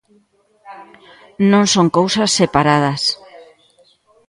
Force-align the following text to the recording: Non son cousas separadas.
Non 1.51 1.65
son 1.73 1.87
cousas 1.97 2.31
separadas. 2.39 3.01